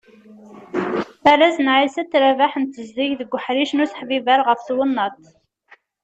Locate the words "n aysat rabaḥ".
1.65-2.53